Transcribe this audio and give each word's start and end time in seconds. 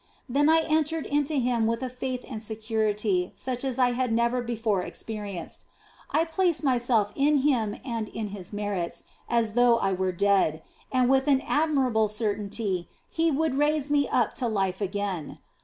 Then 0.27 0.49
I 0.49 0.61
entered 0.67 1.05
into 1.05 1.35
Him 1.35 1.67
with 1.67 1.83
a 1.83 1.87
faith 1.89 2.25
and 2.27 2.41
security 2.41 3.33
such 3.35 3.63
as 3.63 3.77
I 3.77 3.91
had 3.91 4.11
never 4.11 4.41
before 4.41 4.81
experienced; 4.81 5.65
I 6.09 6.23
placed 6.25 6.63
myself 6.63 7.11
in 7.13 7.43
Him 7.45 7.79
and 7.85 8.09
in 8.09 8.29
His 8.29 8.51
merits 8.51 9.03
as 9.29 9.53
though 9.53 9.77
I 9.77 9.91
were 9.93 10.11
dead, 10.11 10.63
with 10.91 11.27
an 11.27 11.41
admirable 11.45 12.07
certainty 12.07 12.87
that 13.11 13.15
He 13.15 13.29
would 13.29 13.53
raise 13.59 13.91
me 13.91 14.09
up 14.09 14.33
to 14.41 14.47
life 14.47 14.81
again. 14.81 15.37